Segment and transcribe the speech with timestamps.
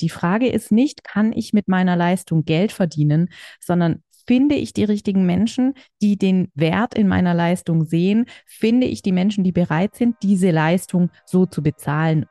[0.00, 3.28] Die Frage ist nicht, kann ich mit meiner Leistung Geld verdienen,
[3.60, 8.26] sondern finde ich die richtigen Menschen, die den Wert in meiner Leistung sehen?
[8.46, 12.26] Finde ich die Menschen, die bereit sind, diese Leistung so zu bezahlen?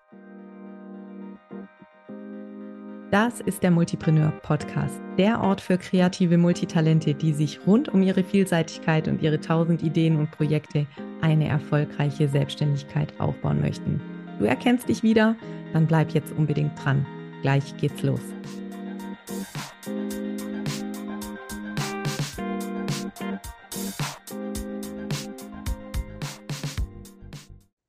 [3.11, 8.23] Das ist der Multipreneur Podcast, der Ort für kreative Multitalente, die sich rund um ihre
[8.23, 10.87] Vielseitigkeit und ihre tausend Ideen und Projekte
[11.21, 14.01] eine erfolgreiche Selbstständigkeit aufbauen möchten.
[14.39, 15.35] Du erkennst dich wieder?
[15.73, 17.05] Dann bleib jetzt unbedingt dran.
[17.43, 18.21] Gleich geht's los.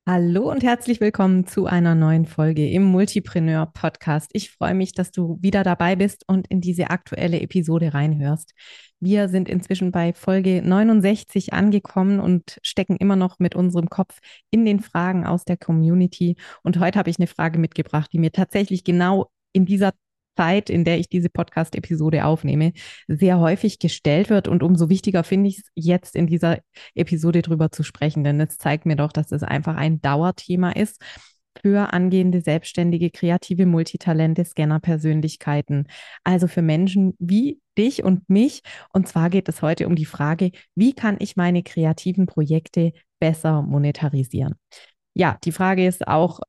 [0.06, 4.30] Hallo und herzlich willkommen zu einer neuen Folge im Multipreneur Podcast.
[4.32, 8.54] Ich freue mich, dass du wieder dabei bist und in diese aktuelle Episode reinhörst.
[8.98, 14.18] Wir sind inzwischen bei Folge 69 angekommen und stecken immer noch mit unserem Kopf
[14.50, 16.36] in den Fragen aus der Community.
[16.64, 19.92] Und heute habe ich eine Frage mitgebracht, die mir tatsächlich genau in dieser
[20.36, 22.72] Zeit, in der ich diese Podcast-Episode aufnehme,
[23.08, 24.48] sehr häufig gestellt wird.
[24.48, 26.58] Und umso wichtiger finde ich es jetzt in dieser
[26.94, 31.00] Episode drüber zu sprechen, denn es zeigt mir doch, dass es einfach ein Dauerthema ist
[31.62, 35.86] für angehende Selbstständige, kreative Multitalente, Scanner-Persönlichkeiten.
[36.24, 38.62] Also für Menschen wie dich und mich.
[38.92, 43.62] Und zwar geht es heute um die Frage, wie kann ich meine kreativen Projekte besser
[43.62, 44.54] monetarisieren?
[45.14, 46.40] Ja, die Frage ist auch,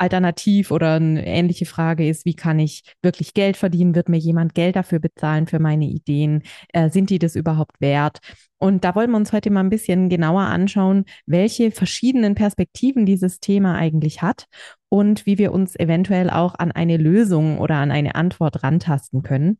[0.00, 3.94] alternativ oder eine ähnliche Frage ist, wie kann ich wirklich Geld verdienen?
[3.94, 6.42] Wird mir jemand Geld dafür bezahlen für meine Ideen?
[6.72, 8.18] Äh, sind die das überhaupt wert?
[8.58, 13.40] Und da wollen wir uns heute mal ein bisschen genauer anschauen, welche verschiedenen Perspektiven dieses
[13.40, 14.46] Thema eigentlich hat
[14.88, 19.58] und wie wir uns eventuell auch an eine Lösung oder an eine Antwort rantasten können.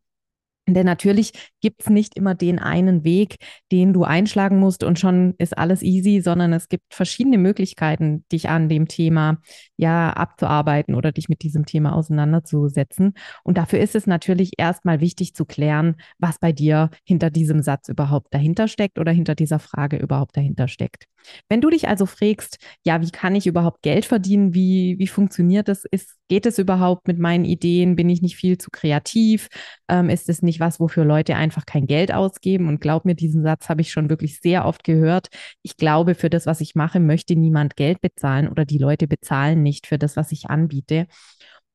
[0.74, 3.36] Denn natürlich gibt es nicht immer den einen Weg,
[3.72, 8.48] den du einschlagen musst und schon ist alles easy, sondern es gibt verschiedene Möglichkeiten, dich
[8.48, 9.38] an dem Thema
[9.76, 13.14] ja abzuarbeiten oder dich mit diesem Thema auseinanderzusetzen.
[13.44, 17.88] Und dafür ist es natürlich erstmal wichtig zu klären, was bei dir hinter diesem Satz
[17.88, 21.06] überhaupt dahinter steckt oder hinter dieser Frage überhaupt dahinter steckt.
[21.48, 24.54] Wenn du dich also fragst, ja, wie kann ich überhaupt Geld verdienen?
[24.54, 25.84] Wie, wie funktioniert das?
[25.91, 27.97] Ist, geht es überhaupt mit meinen Ideen?
[27.97, 29.48] Bin ich nicht viel zu kreativ?
[29.88, 32.69] Ähm, ist es nicht was, wofür Leute einfach kein Geld ausgeben?
[32.69, 35.28] Und glaub mir, diesen Satz habe ich schon wirklich sehr oft gehört.
[35.62, 39.62] Ich glaube, für das, was ich mache, möchte niemand Geld bezahlen oder die Leute bezahlen
[39.62, 41.06] nicht für das, was ich anbiete.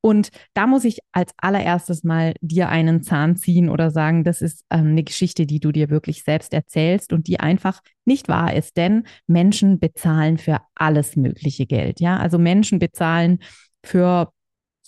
[0.05, 4.63] Und da muss ich als allererstes mal dir einen Zahn ziehen oder sagen, das ist
[4.69, 8.77] ähm, eine Geschichte, die du dir wirklich selbst erzählst und die einfach nicht wahr ist,
[8.77, 12.01] denn Menschen bezahlen für alles mögliche Geld.
[12.01, 13.39] Ja, also Menschen bezahlen
[13.83, 14.31] für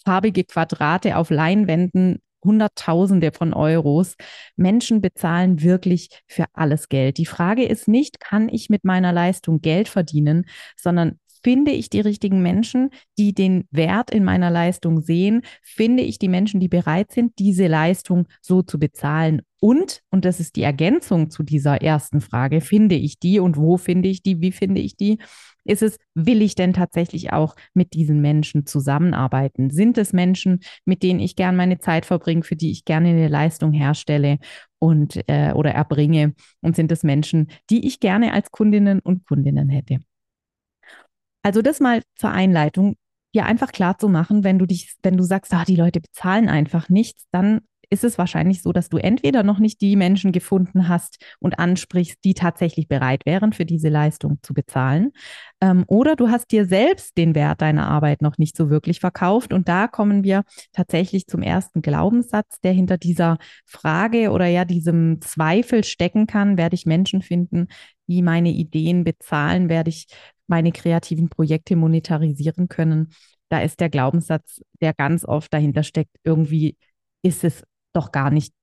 [0.06, 4.16] farbige Quadrate auf Leinwänden Hunderttausende von Euros.
[4.56, 7.18] Menschen bezahlen wirklich für alles Geld.
[7.18, 12.00] Die Frage ist nicht, kann ich mit meiner Leistung Geld verdienen, sondern Finde ich die
[12.00, 15.44] richtigen Menschen, die den Wert in meiner Leistung sehen?
[15.62, 19.42] Finde ich die Menschen, die bereit sind, diese Leistung so zu bezahlen?
[19.60, 23.78] Und, und das ist die Ergänzung zu dieser ersten Frage, finde ich die und wo
[23.78, 25.20] finde ich die, wie finde ich die?
[25.68, 29.70] Ist es, will ich denn tatsächlich auch mit diesen Menschen zusammenarbeiten?
[29.70, 33.28] Sind es Menschen, mit denen ich gern meine Zeit verbringe, für die ich gerne eine
[33.28, 34.40] Leistung herstelle
[34.80, 36.34] und äh, oder erbringe?
[36.62, 40.00] Und sind es Menschen, die ich gerne als Kundinnen und Kundinnen hätte?
[41.44, 42.96] Also das mal zur Einleitung,
[43.34, 46.50] dir einfach klar zu machen, wenn du dich, wenn du sagst, ah, die Leute bezahlen
[46.50, 50.88] einfach nichts, dann ist es wahrscheinlich so, dass du entweder noch nicht die Menschen gefunden
[50.88, 55.12] hast und ansprichst, die tatsächlich bereit wären, für diese Leistung zu bezahlen.
[55.62, 59.54] Ähm, oder du hast dir selbst den Wert deiner Arbeit noch nicht so wirklich verkauft.
[59.54, 60.44] Und da kommen wir
[60.74, 66.58] tatsächlich zum ersten Glaubenssatz, der hinter dieser Frage oder ja diesem Zweifel stecken kann.
[66.58, 67.68] Werde ich Menschen finden,
[68.08, 69.70] die meine Ideen bezahlen?
[69.70, 70.08] Werde ich
[70.48, 73.14] meine kreativen Projekte monetarisieren können.
[73.50, 76.78] Da ist der Glaubenssatz, der ganz oft dahinter steckt, irgendwie
[77.22, 77.64] ist es
[77.98, 78.54] doch gar nicht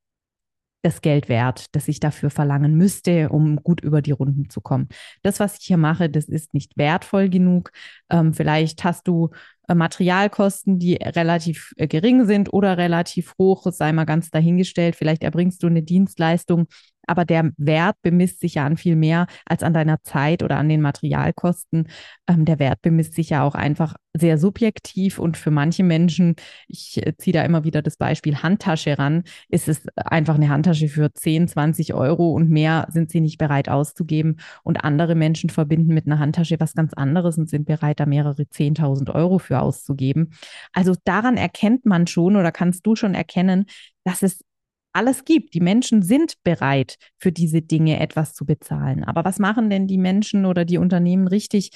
[0.84, 4.88] das Geld wert, das ich dafür verlangen müsste, um gut über die Runden zu kommen.
[5.22, 7.70] Das, was ich hier mache, das ist nicht wertvoll genug.
[8.10, 9.30] Ähm, vielleicht hast du
[9.66, 14.94] äh, Materialkosten, die relativ äh, gering sind oder relativ hoch, sei mal ganz dahingestellt.
[14.94, 16.66] Vielleicht erbringst du eine Dienstleistung,
[17.06, 20.68] aber der Wert bemisst sich ja an viel mehr als an deiner Zeit oder an
[20.68, 21.88] den Materialkosten.
[22.28, 26.36] Ähm, der Wert bemisst sich ja auch einfach sehr subjektiv und für manche Menschen,
[26.68, 30.88] ich äh, ziehe da immer wieder das Beispiel Handtasche ran, ist es einfach eine Handtasche
[30.88, 34.36] für 10, 20 Euro und mehr sind sie nicht bereit auszugeben.
[34.62, 38.42] Und andere Menschen verbinden mit einer Handtasche was ganz anderes und sind bereit, da mehrere
[38.42, 40.30] 10.000 Euro für auszugeben.
[40.72, 43.66] Also daran erkennt man schon oder kannst du schon erkennen,
[44.04, 44.44] dass es
[44.94, 45.54] alles gibt.
[45.54, 49.04] Die Menschen sind bereit, für diese Dinge etwas zu bezahlen.
[49.04, 51.70] Aber was machen denn die Menschen oder die Unternehmen richtig?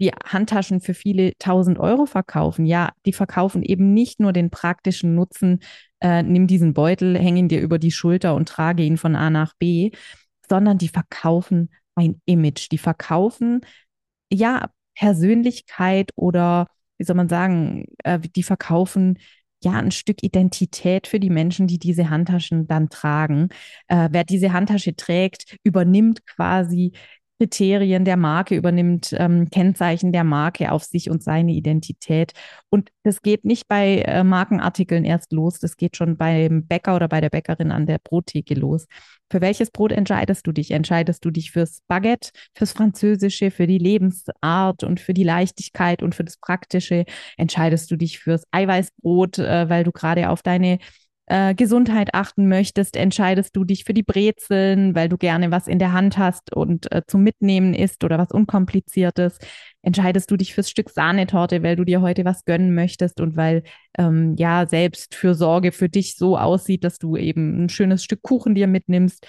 [0.00, 2.64] die Handtaschen für viele tausend Euro verkaufen.
[2.64, 5.60] Ja, die verkaufen eben nicht nur den praktischen Nutzen,
[6.00, 9.28] äh, nimm diesen Beutel, häng ihn dir über die Schulter und trage ihn von A
[9.28, 9.90] nach B,
[10.48, 12.70] sondern die verkaufen ein Image.
[12.72, 13.60] Die verkaufen
[14.32, 19.18] ja Persönlichkeit oder wie soll man sagen, äh, die verkaufen
[19.62, 23.48] ja ein Stück Identität für die Menschen, die diese Handtaschen dann tragen.
[23.88, 26.92] Äh, wer diese Handtasche trägt, übernimmt quasi
[27.40, 32.34] Kriterien der Marke, übernimmt ähm, Kennzeichen der Marke auf sich und seine Identität.
[32.68, 37.08] Und das geht nicht bei äh, Markenartikeln erst los, das geht schon beim Bäcker oder
[37.08, 38.84] bei der Bäckerin an der Brottheke los.
[39.30, 40.70] Für welches Brot entscheidest du dich?
[40.70, 46.14] Entscheidest du dich fürs Baguette, fürs Französische, für die Lebensart und für die Leichtigkeit und
[46.14, 47.06] für das Praktische?
[47.38, 50.78] Entscheidest du dich fürs Eiweißbrot, äh, weil du gerade auf deine
[51.30, 55.78] äh, Gesundheit achten möchtest, entscheidest du dich für die Brezeln, weil du gerne was in
[55.78, 59.38] der Hand hast und äh, zum Mitnehmen isst oder was Unkompliziertes.
[59.82, 63.62] Entscheidest du dich fürs Stück Sahnetorte, weil du dir heute was gönnen möchtest und weil
[63.96, 68.66] ähm, ja Selbstfürsorge für dich so aussieht, dass du eben ein schönes Stück Kuchen dir
[68.66, 69.24] mitnimmst.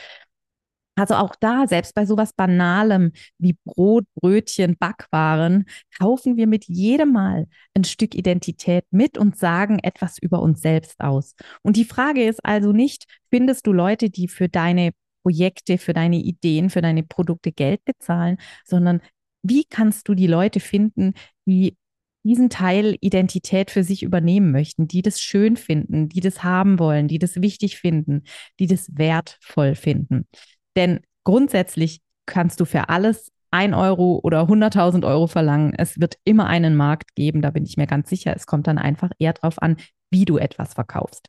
[1.01, 5.65] Also auch da, selbst bei sowas Banalem wie Brot, Brötchen, Backwaren,
[5.97, 10.99] kaufen wir mit jedem Mal ein Stück Identität mit und sagen etwas über uns selbst
[10.99, 11.33] aus.
[11.63, 14.91] Und die Frage ist also nicht, findest du Leute, die für deine
[15.23, 19.01] Projekte, für deine Ideen, für deine Produkte Geld bezahlen, sondern
[19.41, 21.15] wie kannst du die Leute finden,
[21.47, 21.75] die
[22.23, 27.07] diesen Teil Identität für sich übernehmen möchten, die das schön finden, die das haben wollen,
[27.07, 28.21] die das wichtig finden,
[28.59, 30.27] die das wertvoll finden.
[30.75, 35.73] Denn grundsätzlich kannst du für alles ein Euro oder 100.000 Euro verlangen.
[35.77, 38.33] Es wird immer einen Markt geben, da bin ich mir ganz sicher.
[38.35, 39.77] Es kommt dann einfach eher darauf an,
[40.09, 41.27] wie du etwas verkaufst.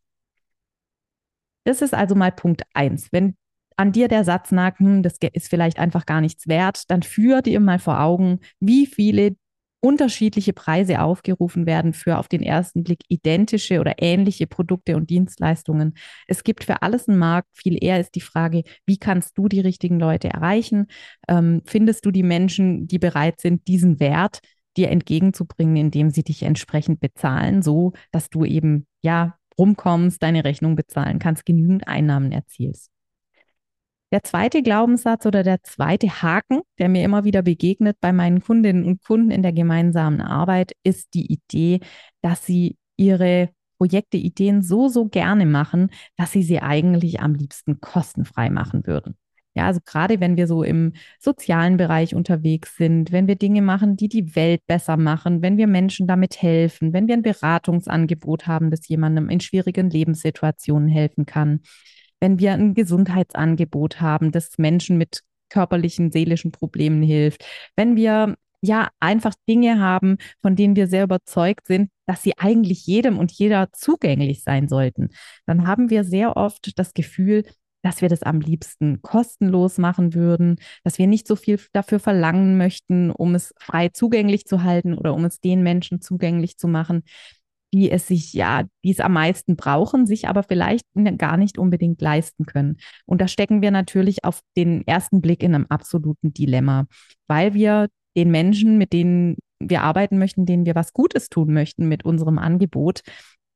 [1.65, 3.09] Das ist also mal Punkt eins.
[3.13, 3.35] Wenn
[3.77, 7.43] an dir der Satz nagt, hm, das ist vielleicht einfach gar nichts wert, dann führ
[7.43, 9.37] dir mal vor Augen, wie viele
[9.83, 15.95] unterschiedliche Preise aufgerufen werden für auf den ersten Blick identische oder ähnliche Produkte und Dienstleistungen.
[16.29, 17.49] Es gibt für alles einen Markt.
[17.53, 20.87] Viel eher ist die Frage, wie kannst du die richtigen Leute erreichen?
[21.29, 24.39] Ähm, findest du die Menschen, die bereit sind, diesen Wert
[24.77, 30.77] dir entgegenzubringen, indem sie dich entsprechend bezahlen, so dass du eben ja rumkommst, deine Rechnung
[30.77, 32.91] bezahlen kannst, genügend Einnahmen erzielst.
[34.13, 38.85] Der zweite Glaubenssatz oder der zweite Haken, der mir immer wieder begegnet bei meinen Kundinnen
[38.85, 41.81] und Kunden in der gemeinsamen Arbeit, ist die Idee,
[42.21, 43.49] dass sie ihre
[43.79, 49.17] Projekte, Ideen so, so gerne machen, dass sie sie eigentlich am liebsten kostenfrei machen würden.
[49.55, 53.97] Ja, also gerade wenn wir so im sozialen Bereich unterwegs sind, wenn wir Dinge machen,
[53.97, 58.71] die die Welt besser machen, wenn wir Menschen damit helfen, wenn wir ein Beratungsangebot haben,
[58.71, 61.61] das jemandem in schwierigen Lebenssituationen helfen kann,
[62.23, 68.91] wenn wir ein Gesundheitsangebot haben, das Menschen mit körperlichen, seelischen Problemen hilft, wenn wir ja
[69.01, 73.73] einfach Dinge haben, von denen wir sehr überzeugt sind, dass sie eigentlich jedem und jeder
[73.73, 75.09] zugänglich sein sollten,
[75.47, 77.43] dann haben wir sehr oft das Gefühl,
[77.83, 82.57] dass wir das am liebsten kostenlos machen würden, dass wir nicht so viel dafür verlangen
[82.57, 87.03] möchten, um es frei zugänglich zu halten oder um es den Menschen zugänglich zu machen,
[87.73, 90.85] die es sich ja, die es am meisten brauchen, sich aber vielleicht
[91.17, 92.77] gar nicht unbedingt leisten können.
[93.07, 96.87] Und da stecken wir natürlich auf den ersten Blick in einem absoluten Dilemma,
[97.29, 101.89] weil wir den Menschen, mit denen wir arbeiten möchten, denen wir was Gutes tun möchten
[101.89, 103.01] mit unserem Angebot,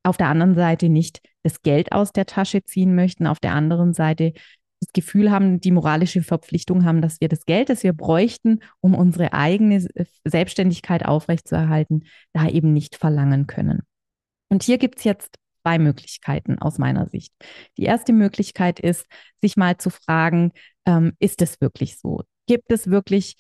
[0.03, 3.93] auf der anderen Seite nicht das Geld aus der Tasche ziehen möchten, auf der anderen
[3.93, 4.33] Seite
[4.81, 8.95] das Gefühl haben, die moralische Verpflichtung haben, dass wir das Geld, das wir bräuchten, um
[8.95, 9.85] unsere eigene
[10.25, 13.83] Selbstständigkeit aufrechtzuerhalten, da eben nicht verlangen können.
[14.49, 17.33] Und hier gibt es jetzt zwei Möglichkeiten aus meiner Sicht.
[17.77, 19.07] Die erste Möglichkeit ist,
[19.43, 20.53] sich mal zu fragen,
[20.87, 22.23] ähm, ist es wirklich so?
[22.47, 23.37] Gibt es wirklich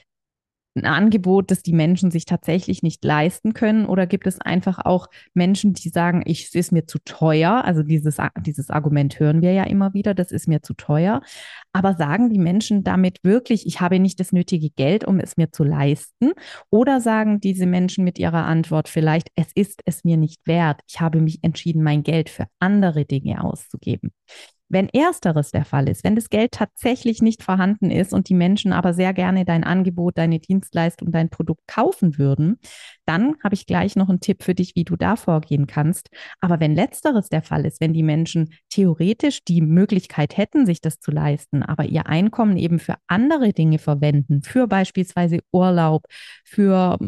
[0.76, 3.86] ein Angebot, das die Menschen sich tatsächlich nicht leisten können?
[3.86, 7.64] Oder gibt es einfach auch Menschen, die sagen, ich, es ist mir zu teuer?
[7.64, 11.22] Also dieses, dieses Argument hören wir ja immer wieder, das ist mir zu teuer.
[11.72, 15.50] Aber sagen die Menschen damit wirklich, ich habe nicht das nötige Geld, um es mir
[15.50, 16.32] zu leisten?
[16.70, 21.00] Oder sagen diese Menschen mit ihrer Antwort vielleicht, es ist es mir nicht wert, ich
[21.00, 24.12] habe mich entschieden, mein Geld für andere Dinge auszugeben?
[24.68, 28.72] Wenn ersteres der Fall ist, wenn das Geld tatsächlich nicht vorhanden ist und die Menschen
[28.72, 32.58] aber sehr gerne dein Angebot, deine Dienstleistung, dein Produkt kaufen würden,
[33.04, 36.08] dann habe ich gleich noch einen Tipp für dich, wie du da vorgehen kannst.
[36.40, 40.98] Aber wenn letzteres der Fall ist, wenn die Menschen theoretisch die Möglichkeit hätten, sich das
[40.98, 46.06] zu leisten, aber ihr Einkommen eben für andere Dinge verwenden, für beispielsweise Urlaub,
[46.44, 46.98] für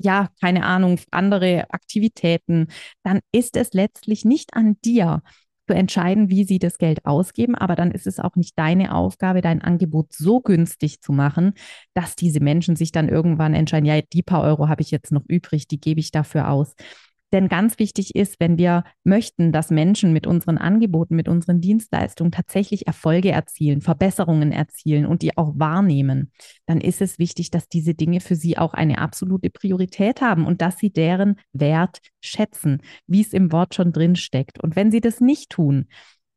[0.00, 2.68] ja, keine Ahnung, andere Aktivitäten,
[3.02, 5.22] dann ist es letztlich nicht an dir,
[5.68, 7.54] zu entscheiden, wie sie das Geld ausgeben.
[7.54, 11.52] Aber dann ist es auch nicht deine Aufgabe, dein Angebot so günstig zu machen,
[11.94, 15.24] dass diese Menschen sich dann irgendwann entscheiden, ja, die paar Euro habe ich jetzt noch
[15.28, 16.74] übrig, die gebe ich dafür aus.
[17.32, 22.32] Denn ganz wichtig ist, wenn wir möchten, dass Menschen mit unseren Angeboten, mit unseren Dienstleistungen
[22.32, 26.32] tatsächlich Erfolge erzielen, Verbesserungen erzielen und die auch wahrnehmen,
[26.66, 30.62] dann ist es wichtig, dass diese Dinge für sie auch eine absolute Priorität haben und
[30.62, 34.62] dass sie deren Wert schätzen, wie es im Wort schon drin steckt.
[34.62, 35.86] Und wenn sie das nicht tun,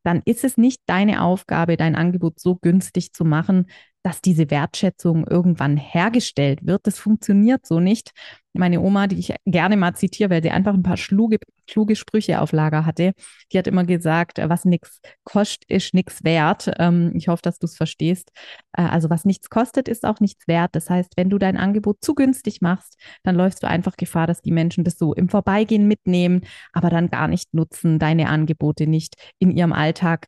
[0.04, 3.66] dann ist es nicht deine Aufgabe, dein Angebot so günstig zu machen,
[4.02, 6.86] dass diese Wertschätzung irgendwann hergestellt wird.
[6.86, 8.12] Das funktioniert so nicht.
[8.54, 12.40] Meine Oma, die ich gerne mal zitiere, weil sie einfach ein paar schluge, kluge Sprüche
[12.40, 13.12] auf Lager hatte,
[13.50, 16.70] die hat immer gesagt, was nichts kostet, ist nichts wert.
[16.78, 18.30] Ähm, ich hoffe, dass du es verstehst.
[18.76, 20.74] Äh, also was nichts kostet, ist auch nichts wert.
[20.74, 24.42] Das heißt, wenn du dein Angebot zu günstig machst, dann läufst du einfach Gefahr, dass
[24.42, 26.42] die Menschen das so im Vorbeigehen mitnehmen,
[26.72, 30.26] aber dann gar nicht nutzen, deine Angebote nicht in ihrem Alltag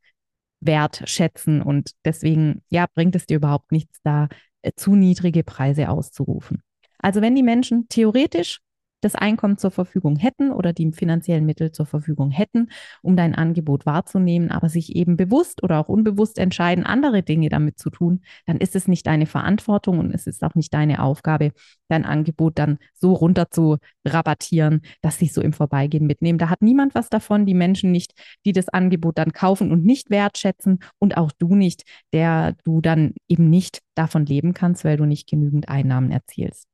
[0.66, 1.62] wertschätzen.
[1.62, 4.28] Und deswegen, ja, bringt es dir überhaupt nichts, da
[4.62, 6.62] äh, zu niedrige Preise auszurufen.
[6.98, 8.60] Also wenn die Menschen theoretisch
[9.04, 12.68] das Einkommen zur Verfügung hätten oder die finanziellen Mittel zur Verfügung hätten,
[13.02, 17.78] um dein Angebot wahrzunehmen, aber sich eben bewusst oder auch unbewusst entscheiden, andere Dinge damit
[17.78, 21.52] zu tun, dann ist es nicht deine Verantwortung und es ist auch nicht deine Aufgabe,
[21.88, 26.38] dein Angebot dann so runter zu rabattieren, dass sie so im Vorbeigehen mitnehmen.
[26.38, 30.10] Da hat niemand was davon, die Menschen nicht, die das Angebot dann kaufen und nicht
[30.10, 35.04] wertschätzen und auch du nicht, der du dann eben nicht davon leben kannst, weil du
[35.04, 36.73] nicht genügend Einnahmen erzielst.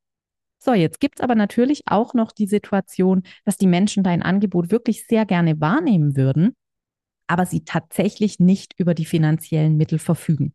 [0.63, 4.69] So, jetzt gibt es aber natürlich auch noch die Situation, dass die Menschen dein Angebot
[4.69, 6.55] wirklich sehr gerne wahrnehmen würden,
[7.25, 10.53] aber sie tatsächlich nicht über die finanziellen Mittel verfügen.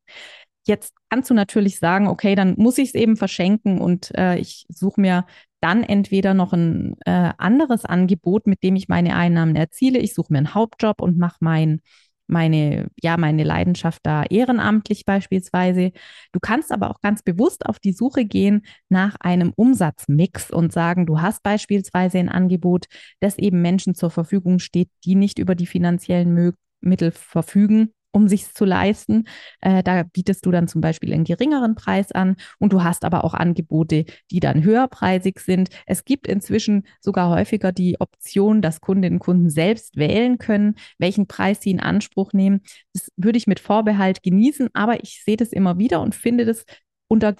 [0.64, 4.66] Jetzt kannst du natürlich sagen, okay, dann muss ich es eben verschenken und äh, ich
[4.68, 5.26] suche mir
[5.60, 9.98] dann entweder noch ein äh, anderes Angebot, mit dem ich meine Einnahmen erziele.
[9.98, 11.80] Ich suche mir einen Hauptjob und mache mein
[12.26, 15.92] meine, ja, meine Leidenschaft da ehrenamtlich beispielsweise.
[16.32, 21.06] Du kannst aber auch ganz bewusst auf die Suche gehen nach einem Umsatzmix und sagen,
[21.06, 22.86] du hast beispielsweise ein Angebot,
[23.20, 28.52] das eben Menschen zur Verfügung steht, die nicht über die finanziellen Mittel verfügen um sich
[28.54, 29.24] zu leisten.
[29.60, 33.24] Äh, da bietest du dann zum Beispiel einen geringeren Preis an und du hast aber
[33.24, 35.68] auch Angebote, die dann höherpreisig sind.
[35.84, 41.26] Es gibt inzwischen sogar häufiger die Option, dass Kundinnen und Kunden selbst wählen können, welchen
[41.26, 42.62] Preis sie in Anspruch nehmen.
[42.94, 46.64] Das würde ich mit Vorbehalt genießen, aber ich sehe das immer wieder und finde das
[47.08, 47.36] unter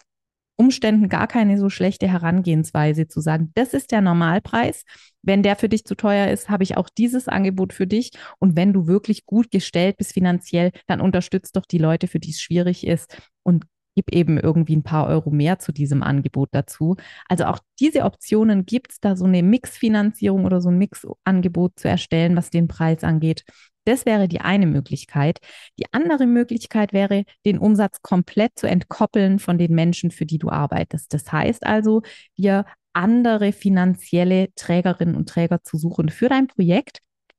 [0.57, 4.85] Umständen gar keine so schlechte Herangehensweise zu sagen, das ist der Normalpreis.
[5.23, 8.13] Wenn der für dich zu teuer ist, habe ich auch dieses Angebot für dich.
[8.39, 12.31] Und wenn du wirklich gut gestellt bist finanziell, dann unterstützt doch die Leute, für die
[12.31, 16.97] es schwierig ist und gib eben irgendwie ein paar Euro mehr zu diesem Angebot dazu.
[17.29, 21.89] Also auch diese Optionen gibt es, da so eine Mixfinanzierung oder so ein Mixangebot zu
[21.89, 23.45] erstellen, was den Preis angeht.
[23.87, 25.39] Das wäre die eine Möglichkeit.
[25.79, 30.51] Die andere Möglichkeit wäre, den Umsatz komplett zu entkoppeln von den Menschen, für die du
[30.51, 31.15] arbeitest.
[31.15, 32.03] Das heißt also,
[32.37, 36.99] dir andere finanzielle Trägerinnen und Träger zu suchen für dein Projekt.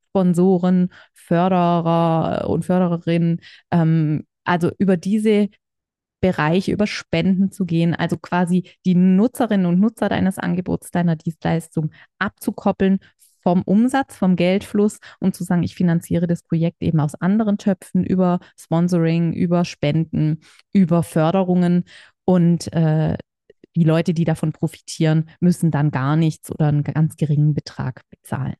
[0.10, 5.50] Sponsoren, Förderer und Fördererinnen, ähm, also über diese
[6.22, 11.92] Bereiche, über Spenden zu gehen, also quasi die Nutzerinnen und Nutzer deines Angebots, deiner Dienstleistung
[12.18, 13.00] abzukoppeln
[13.48, 18.04] vom Umsatz, vom Geldfluss und zu sagen, ich finanziere das Projekt eben aus anderen Töpfen
[18.04, 20.42] über Sponsoring, über Spenden,
[20.74, 21.86] über Förderungen
[22.26, 23.18] und äh,
[23.74, 28.56] die Leute, die davon profitieren, müssen dann gar nichts oder einen ganz geringen Betrag bezahlen.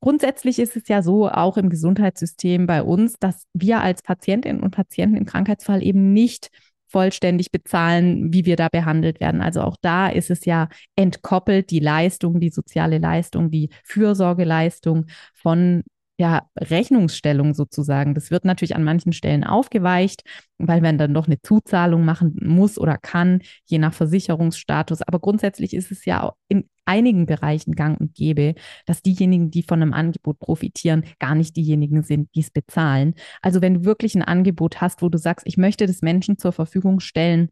[0.00, 4.72] Grundsätzlich ist es ja so, auch im Gesundheitssystem bei uns, dass wir als Patientinnen und
[4.72, 6.50] Patienten im Krankheitsfall eben nicht
[6.88, 9.40] vollständig bezahlen, wie wir da behandelt werden.
[9.42, 15.82] Also auch da ist es ja entkoppelt, die Leistung, die soziale Leistung, die Fürsorgeleistung von
[16.20, 18.14] ja, Rechnungsstellung sozusagen.
[18.14, 20.22] Das wird natürlich an manchen Stellen aufgeweicht,
[20.58, 25.02] weil man dann doch eine Zuzahlung machen muss oder kann, je nach Versicherungsstatus.
[25.02, 28.54] Aber grundsätzlich ist es ja in einigen Bereichen gang und gäbe,
[28.86, 33.14] dass diejenigen, die von einem Angebot profitieren, gar nicht diejenigen sind, die es bezahlen.
[33.42, 36.52] Also wenn du wirklich ein Angebot hast, wo du sagst, ich möchte das Menschen zur
[36.52, 37.50] Verfügung stellen,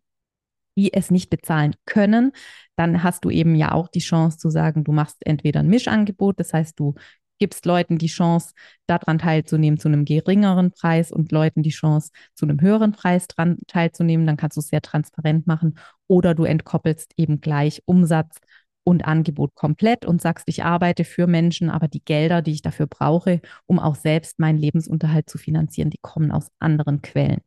[0.77, 2.33] die es nicht bezahlen können,
[2.77, 6.39] dann hast du eben ja auch die Chance zu sagen, du machst entweder ein Mischangebot,
[6.39, 6.95] das heißt, du
[7.39, 8.53] gibst Leuten die Chance,
[8.87, 13.59] daran teilzunehmen zu einem geringeren Preis und Leuten die Chance, zu einem höheren Preis dran
[13.67, 14.27] teilzunehmen.
[14.27, 15.79] Dann kannst du es sehr transparent machen.
[16.07, 18.39] Oder du entkoppelst eben gleich Umsatz
[18.87, 22.87] und Angebot komplett und sagst, ich arbeite für Menschen, aber die Gelder, die ich dafür
[22.87, 27.41] brauche, um auch selbst meinen Lebensunterhalt zu finanzieren, die kommen aus anderen Quellen.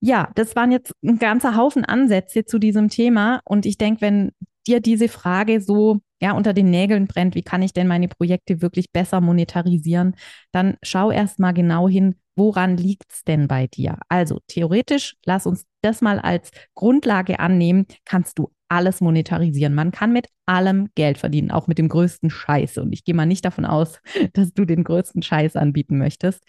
[0.00, 3.40] Ja, das waren jetzt ein ganzer Haufen Ansätze zu diesem Thema.
[3.44, 4.32] Und ich denke, wenn
[4.66, 8.62] dir diese Frage so ja, unter den Nägeln brennt, wie kann ich denn meine Projekte
[8.62, 10.14] wirklich besser monetarisieren,
[10.52, 13.98] dann schau erst mal genau hin, woran liegt es denn bei dir?
[14.08, 19.74] Also theoretisch, lass uns das mal als Grundlage annehmen, kannst du alles monetarisieren.
[19.74, 22.78] Man kann mit allem Geld verdienen, auch mit dem größten Scheiß.
[22.78, 24.00] Und ich gehe mal nicht davon aus,
[24.32, 26.42] dass du den größten Scheiß anbieten möchtest.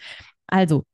[0.46, 0.84] Also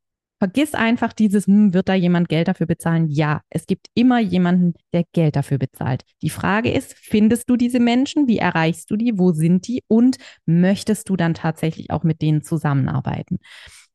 [0.42, 3.08] Vergiss einfach dieses, hm, wird da jemand Geld dafür bezahlen?
[3.10, 6.02] Ja, es gibt immer jemanden, der Geld dafür bezahlt.
[6.22, 8.26] Die Frage ist, findest du diese Menschen?
[8.26, 9.18] Wie erreichst du die?
[9.18, 9.82] Wo sind die?
[9.87, 13.38] Und möchtest du dann tatsächlich auch mit denen zusammenarbeiten?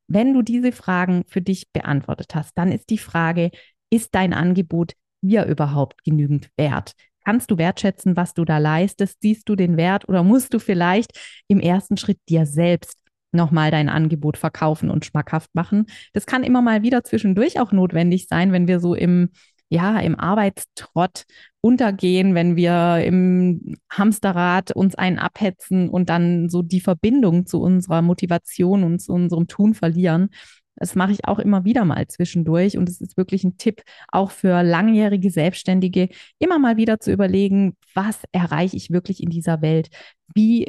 [0.08, 3.50] Wenn du diese Fragen für dich beantwortet hast, dann ist die Frage,
[3.90, 6.94] ist dein Angebot dir überhaupt genügend wert?
[7.26, 9.22] Kannst du wertschätzen, was du da leistest?
[9.22, 11.12] Siehst du den Wert oder musst du vielleicht
[11.48, 12.98] im ersten Schritt dir selbst
[13.32, 15.88] nochmal dein Angebot verkaufen und schmackhaft machen.
[16.14, 19.30] Das kann immer mal wieder zwischendurch auch notwendig sein, wenn wir so im
[19.68, 21.26] ja, im Arbeitstrott
[21.60, 28.04] untergehen, wenn wir im Hamsterrad uns einen abhetzen und dann so die Verbindung zu unserer
[28.04, 30.30] Motivation und zu unserem Tun verlieren.
[30.78, 34.32] Das mache ich auch immer wieder mal zwischendurch und es ist wirklich ein Tipp auch
[34.32, 39.90] für langjährige Selbstständige, immer mal wieder zu überlegen, was erreiche ich wirklich in dieser Welt?
[40.34, 40.68] Wie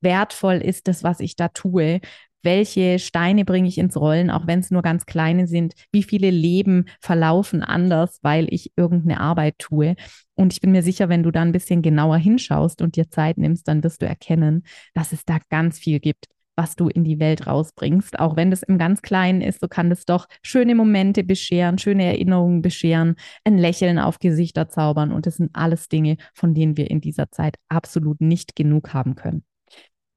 [0.00, 2.00] wertvoll ist das, was ich da tue?
[2.42, 5.74] Welche Steine bringe ich ins Rollen, auch wenn es nur ganz kleine sind?
[5.90, 9.96] Wie viele Leben verlaufen anders, weil ich irgendeine Arbeit tue?
[10.34, 13.38] Und ich bin mir sicher, wenn du da ein bisschen genauer hinschaust und dir Zeit
[13.38, 17.20] nimmst, dann wirst du erkennen, dass es da ganz viel gibt, was du in die
[17.20, 18.18] Welt rausbringst.
[18.18, 22.04] Auch wenn das im ganz Kleinen ist, so kann das doch schöne Momente bescheren, schöne
[22.04, 25.12] Erinnerungen bescheren, ein Lächeln auf Gesichter zaubern.
[25.12, 29.14] Und das sind alles Dinge, von denen wir in dieser Zeit absolut nicht genug haben
[29.14, 29.44] können.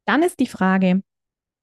[0.06, 1.04] Dann ist die Frage,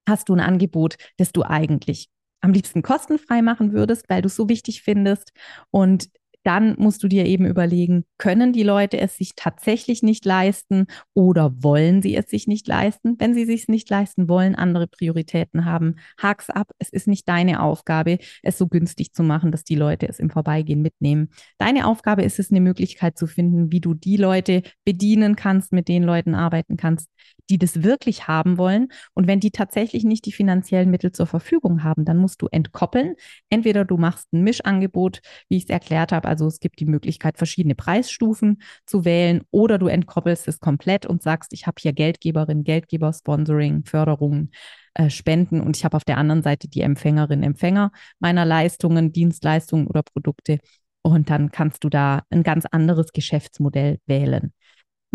[0.08, 2.08] hast du ein Angebot, das du eigentlich
[2.40, 5.32] am liebsten kostenfrei machen würdest, weil du es so wichtig findest
[5.70, 6.08] und
[6.46, 11.52] dann musst du dir eben überlegen, können die Leute es sich tatsächlich nicht leisten oder
[11.60, 13.16] wollen sie es sich nicht leisten?
[13.18, 16.70] Wenn sie es sich nicht leisten wollen, andere Prioritäten haben, hak's ab.
[16.78, 20.30] Es ist nicht deine Aufgabe, es so günstig zu machen, dass die Leute es im
[20.30, 21.30] Vorbeigehen mitnehmen.
[21.58, 25.88] Deine Aufgabe ist es, eine Möglichkeit zu finden, wie du die Leute bedienen kannst, mit
[25.88, 27.08] den Leuten arbeiten kannst,
[27.50, 28.88] die das wirklich haben wollen.
[29.14, 33.14] Und wenn die tatsächlich nicht die finanziellen Mittel zur Verfügung haben, dann musst du entkoppeln.
[33.50, 37.38] Entweder du machst ein Mischangebot, wie ich es erklärt habe, also es gibt die Möglichkeit,
[37.38, 42.64] verschiedene Preisstufen zu wählen, oder du entkoppelst es komplett und sagst, ich habe hier Geldgeberin,
[42.64, 44.50] Geldgeber, Sponsoring, Förderungen.
[44.94, 49.86] Äh, Spenden und ich habe auf der anderen Seite die Empfängerin, Empfänger meiner Leistungen, Dienstleistungen
[49.86, 50.58] oder Produkte.
[51.02, 54.52] Und dann kannst du da ein ganz anderes Geschäftsmodell wählen.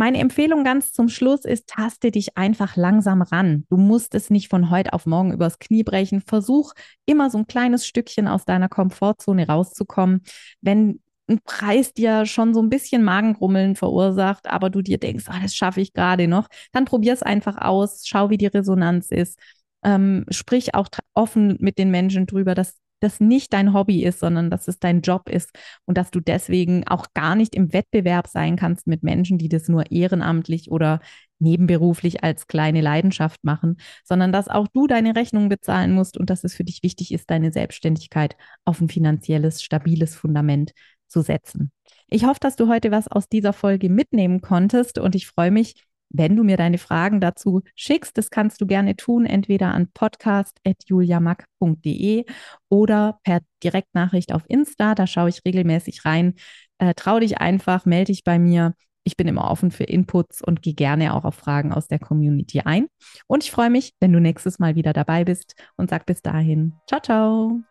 [0.02, 3.68] Meine Empfehlung ganz zum Schluss ist, taste dich einfach langsam ran.
[3.70, 6.22] Du musst es nicht von heute auf morgen übers Knie brechen.
[6.22, 6.74] Versuch
[7.06, 10.24] immer so ein kleines Stückchen aus deiner Komfortzone rauszukommen.
[10.60, 15.38] Wenn ein Preis dir schon so ein bisschen Magengrummeln verursacht, aber du dir denkst, ah,
[15.40, 19.38] das schaffe ich gerade noch, dann probier es einfach aus, schau, wie die Resonanz ist.
[19.84, 24.50] Ähm, sprich auch offen mit den Menschen drüber, dass das nicht dein Hobby ist, sondern
[24.50, 25.52] dass es dein Job ist
[25.86, 29.68] und dass du deswegen auch gar nicht im Wettbewerb sein kannst mit Menschen, die das
[29.68, 31.00] nur ehrenamtlich oder
[31.40, 36.44] nebenberuflich als kleine Leidenschaft machen, sondern dass auch du deine Rechnungen bezahlen musst und dass
[36.44, 40.74] es für dich wichtig ist, deine Selbstständigkeit auf ein finanzielles, stabiles Fundament
[41.08, 41.72] zu setzen.
[42.08, 45.76] Ich hoffe, dass du heute was aus dieser Folge mitnehmen konntest und ich freue mich,
[46.14, 52.26] wenn du mir deine Fragen dazu schickst, das kannst du gerne tun, entweder an podcast.juliamack.de
[52.70, 54.94] oder per Direktnachricht auf Insta.
[54.96, 56.36] Da schaue ich regelmäßig rein.
[56.78, 58.74] Äh, trau dich einfach, melde dich bei mir.
[59.04, 62.62] Ich bin immer offen für Inputs und gehe gerne auch auf Fragen aus der Community
[62.62, 62.88] ein.
[63.28, 66.74] Und ich freue mich, wenn du nächstes Mal wieder dabei bist und sag bis dahin.
[66.88, 67.71] Ciao, ciao.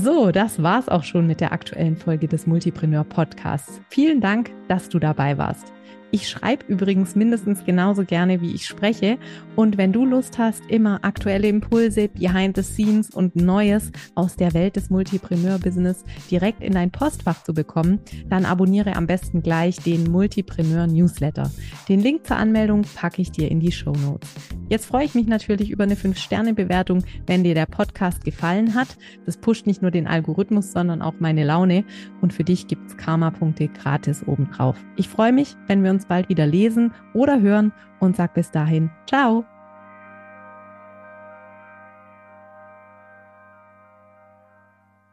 [0.00, 3.80] So, das war's auch schon mit der aktuellen Folge des Multipreneur Podcasts.
[3.88, 5.72] Vielen Dank, dass du dabei warst.
[6.12, 9.18] Ich schreibe übrigens mindestens genauso gerne, wie ich spreche.
[9.56, 14.54] Und wenn du Lust hast, immer aktuelle Impulse, Behind the Scenes und Neues aus der
[14.54, 20.04] Welt des Multipreneur-Business direkt in dein Postfach zu bekommen, dann abonniere am besten gleich den
[20.04, 21.50] Multipreneur Newsletter.
[21.88, 24.32] Den Link zur Anmeldung packe ich dir in die Show Notes.
[24.68, 28.96] Jetzt freue ich mich natürlich über eine 5-Sterne-Bewertung, wenn dir der Podcast gefallen hat.
[29.26, 31.84] Das pusht nicht nur den Algorithmus, sondern auch meine Laune.
[32.22, 34.76] Und für dich gibt's Karma-Punkte gratis obendrauf.
[34.96, 38.50] Ich freue mich, wenn wir uns uns bald wieder lesen oder hören und sag bis
[38.52, 39.57] dahin, ciao.